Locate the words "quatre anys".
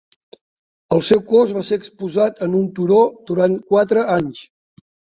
3.73-4.47